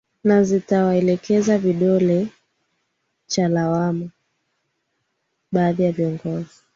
na 0.23 0.43
zikawaelekezea 0.43 1.59
kidole 1.59 2.27
cha 3.27 3.47
lawama 3.47 4.09
baadhi 5.51 5.83
ya 5.83 5.91
viongozi 5.91 6.55